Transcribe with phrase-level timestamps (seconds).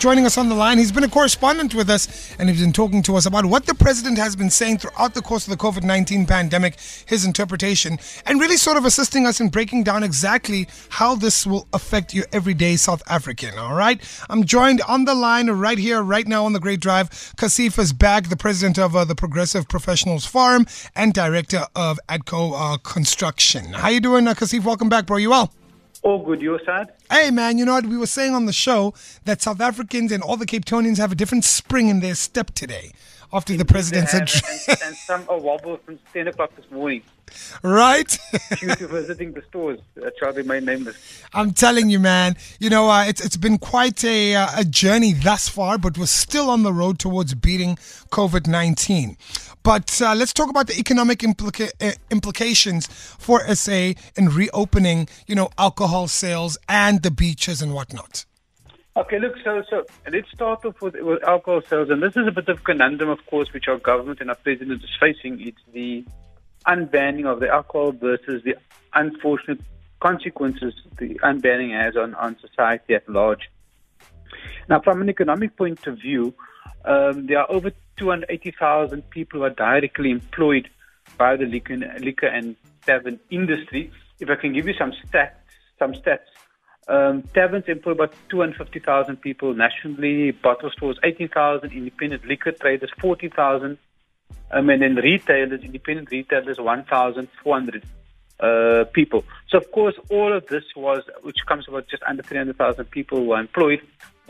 [0.00, 3.02] Joining us on the line, he's been a correspondent with us and he's been talking
[3.02, 5.82] to us about what the president has been saying throughout the course of the COVID
[5.82, 11.14] 19 pandemic, his interpretation, and really sort of assisting us in breaking down exactly how
[11.14, 13.58] this will affect your everyday South African.
[13.58, 14.00] All right.
[14.30, 17.10] I'm joined on the line right here, right now on the Great Drive.
[17.36, 22.54] Kashif is back, the president of uh, the Progressive Professionals Forum and director of Adenco
[22.56, 23.74] uh, Construction.
[23.74, 24.64] How you doing, uh, Kashif?
[24.64, 25.18] Welcome back, bro.
[25.18, 25.52] You well?
[26.02, 26.88] All good, your side?
[27.10, 27.86] Hey man, you know what?
[27.86, 31.12] We were saying on the show that South Africans and all the Cape Townians have
[31.12, 32.92] a different spring in their step today
[33.32, 34.68] after the president's address.
[34.68, 37.02] and, and some are wobble from 10 o'clock this morning
[37.62, 38.18] right?
[38.58, 39.78] due to visiting the stores.
[39.94, 41.22] Why they made nameless.
[41.32, 42.36] I'm telling you, man.
[42.58, 46.06] You know, uh, it's it's been quite a uh, a journey thus far, but we're
[46.06, 47.76] still on the road towards beating
[48.10, 49.16] COVID nineteen.
[49.62, 55.34] But uh, let's talk about the economic implica- uh, implications for SA in reopening, you
[55.34, 58.24] know, alcohol sales and the beaches and whatnot.
[58.96, 62.32] Okay, look, so so let's start off with, with alcohol sales, and this is a
[62.32, 65.40] bit of a conundrum, of course, which our government and our president is facing.
[65.40, 66.04] It's the
[66.66, 68.56] unbanning of the alcohol versus the
[68.94, 69.60] unfortunate
[70.00, 73.50] consequences the unbanning has on, on society at large.
[74.70, 76.32] Now, from an economic point of view,
[76.84, 80.70] um, there are over 280,000 people who are directly employed
[81.18, 82.54] by the liquor, liquor and
[82.86, 83.90] tavern industry.
[84.20, 85.32] If I can give you some stats,
[85.76, 86.30] some stats.
[86.86, 93.76] Um, taverns employ about 250,000 people nationally, bottle stores 18,000, independent liquor traders 40,000,
[94.52, 97.84] um, and then retailers, independent retailers 1,400
[98.38, 99.24] uh, people.
[99.48, 103.32] So, of course, all of this was, which comes about just under 300,000 people who
[103.32, 103.80] are employed,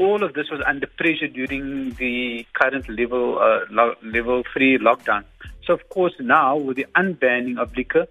[0.00, 5.22] all of this was under pressure during the current level uh, lo- level three lockdown.
[5.66, 8.06] So, of course, now with the unbanning of liquor,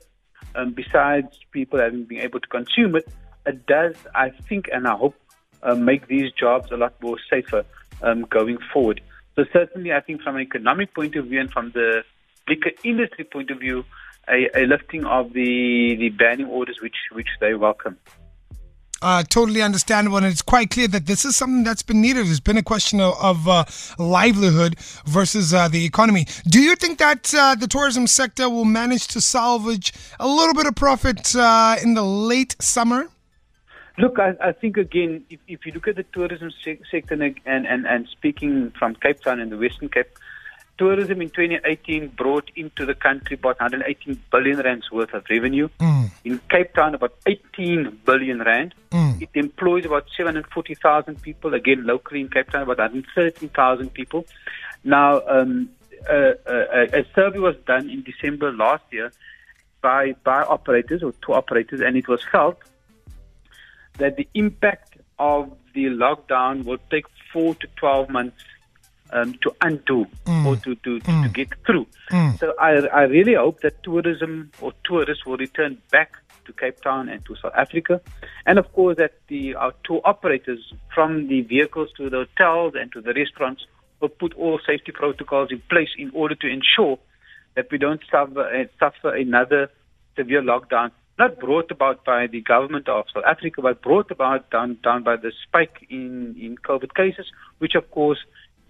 [0.56, 3.08] um, besides people having been able to consume it,
[3.46, 5.16] it does, I think, and I hope,
[5.64, 7.66] uh, make these jobs a lot more safer
[8.04, 9.02] um, going forward.
[9.36, 12.04] So certainly, I think from an economic point of view and from the
[12.48, 13.84] liquor industry point of view,
[14.30, 17.98] a, a lifting of the, the banning orders, which which they welcome.
[19.02, 22.28] Uh, totally understandable, and it's quite clear that this is something that's been needed.
[22.28, 23.64] It's been a question of, of uh,
[23.98, 26.26] livelihood versus uh, the economy.
[26.46, 30.68] Do you think that uh, the tourism sector will manage to salvage a little bit
[30.68, 33.08] of profit uh, in the late summer?
[33.98, 37.40] Look, I, I think again, if, if you look at the tourism se- sector and,
[37.46, 40.08] and, and speaking from Cape Town and the Western Cape,
[40.80, 45.68] tourism in 2018 brought into the country about 118 billion rands worth of revenue.
[45.80, 46.10] Mm.
[46.24, 48.74] In Cape Town, about 18 billion rand.
[48.92, 49.22] Mm.
[49.22, 51.54] It employs about 740,000 people.
[51.54, 54.26] Again, locally in Cape Town, about 113,000 people.
[54.86, 55.70] Now, um,
[56.10, 56.14] uh,
[56.48, 59.12] uh, a survey was done in December last year
[59.82, 62.58] by by operators or two operators, and it was felt
[63.98, 68.44] that the impact of the lockdown will take four to 12 months
[69.12, 70.06] um, to undo
[70.46, 71.88] or to, to, to, to get through.
[72.38, 76.14] So I, I really hope that tourism or tourists will return back
[76.46, 78.02] to Cape Town and to South Africa.
[78.46, 82.92] And of course, that the our tour operators from the vehicles to the hotels and
[82.94, 83.66] to the restaurants
[84.00, 86.98] will put all safety protocols in place in order to ensure
[87.56, 89.70] that we don't suffer, uh, suffer another
[90.16, 94.78] severe lockdown, not brought about by the government of South Africa, but brought about down,
[94.84, 97.26] down by the spike in, in COVID cases,
[97.60, 98.20] which of course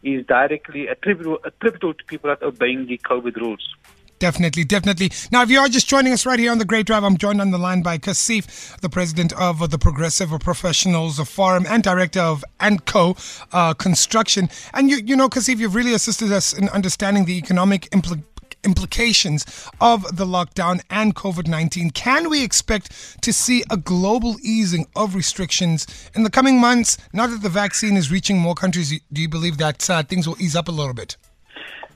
[0.03, 3.75] is directly attributable, attributable to people not obeying the COVID rules.
[4.19, 5.11] Definitely, definitely.
[5.31, 7.39] Now, if you are just joining us right here on the Great Drive, I'm joined
[7.39, 12.43] on the line by Kashif, the president of the Progressive Professionals Forum and director of
[12.59, 13.17] Adenco
[13.53, 14.49] uh, Construction.
[14.73, 18.21] And you, you know, Kashif, you've really assisted us in understanding the economic impl-
[18.63, 19.45] implications
[19.79, 21.91] of the lockdown and COVID 19.
[21.91, 26.97] Can we expect to see a global easing of restrictions in the coming months?
[27.13, 30.39] Now that the vaccine is reaching more countries, do you believe that uh, things will
[30.41, 31.17] ease up a little bit?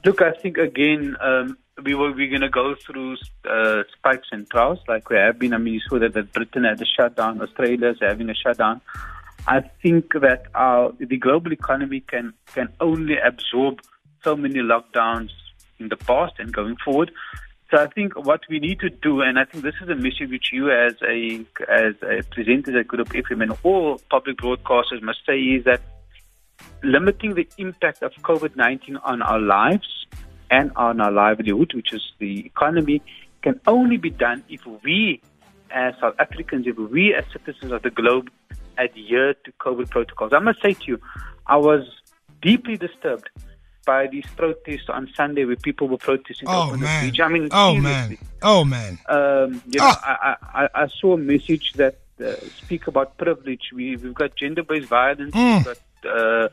[0.06, 3.18] Look, I think again, um, we were we're going to go through
[3.50, 5.54] uh, spikes and troughs like we have been.
[5.54, 8.81] I mean, you saw that, that Britain had a shutdown, Australia's having a shutdown.
[9.48, 13.81] I think that our the global economy can can only absorb
[14.24, 15.31] so many lockdowns
[15.79, 17.11] in the past and going forward.
[17.71, 20.29] So I think what we need to do, and I think this is a message
[20.29, 25.01] which you as a as a presenter at Good Hope FM and all public broadcasters
[25.01, 25.81] must say is that
[26.83, 30.05] limiting the impact of COVID-19 on our lives
[30.51, 33.01] and on our livelihood, which is the economy,
[33.41, 35.21] can only be done if we,
[35.71, 38.29] as South Africans, if we, as citizens of the globe,
[38.77, 40.31] adhere to COVID protocols.
[40.33, 40.99] I must say to you,
[41.47, 41.87] I was
[42.41, 43.29] deeply disturbed
[43.85, 47.12] by these protests on Sunday where people were protesting Oh man.
[47.21, 47.81] I mean, oh seriously.
[47.81, 48.18] man.
[48.41, 49.00] Oh man.
[49.09, 50.38] Um, you know, Ah.
[50.53, 53.71] I, I, I saw a message that uh, speak about privilege.
[53.74, 55.56] We, we've got gender-based violence, Mm.
[55.57, 55.77] we've got
[56.18, 56.50] uh,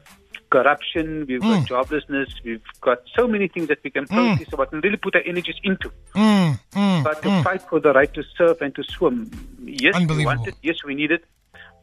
[0.51, 4.83] corruption, we've got joblessness, we've got so many things that we can protest about and
[4.83, 5.91] really put our energies into.
[6.15, 9.31] Mm, mm, But to fight for the right to surf and to swim,
[9.65, 11.25] yes, we want it, yes, we need it.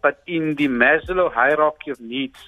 [0.02, 2.40] But in the Maslow hierarchy of needs,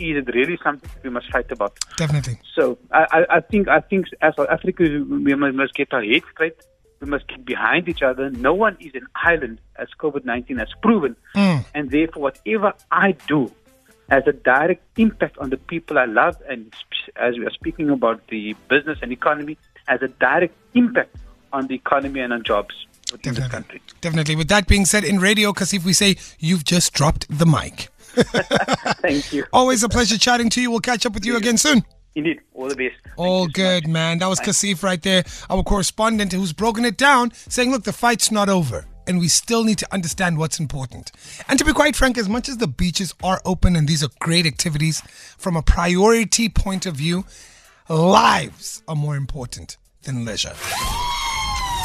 [0.00, 1.78] is it really something we must fight about?
[1.96, 2.38] definitely.
[2.54, 6.24] So I, I, I think I think as South Africa we must, get our heads
[6.32, 6.56] straight.
[7.00, 8.28] We must get behind each other.
[8.30, 11.64] No one is an island, as COVID nineteen has proven, Mm.
[11.74, 13.50] and therefore whatever I do
[14.10, 16.36] has a direct impact on the people I love.
[16.48, 16.74] And
[17.16, 19.56] as we are speaking about the business and economy,
[19.86, 21.16] has a direct impact
[21.52, 22.74] on the economy and on jobs
[23.22, 23.48] Definitely.
[23.48, 23.82] country.
[24.00, 24.36] Definitely.
[24.36, 27.88] With that being said, in radio, because if we say you've just dropped the mic.
[29.00, 29.44] Thank you.
[29.52, 30.70] Always a pleasure chatting to you.
[30.70, 31.84] We'll catch up with you again soon.
[32.14, 32.96] Indeed, all the best.
[33.04, 34.18] Thank All you so good, man.
[34.18, 38.30] That was Kashif right there, our correspondent who's broken it down, saying, look, the fight's
[38.30, 38.86] not over.
[39.06, 41.12] And we still need to understand what's important.
[41.48, 44.10] And to be quite frank, as much as the beaches are open and these are
[44.20, 45.00] great activities,
[45.38, 47.24] from a priority point of view,
[47.88, 50.54] lives are more important than leisure.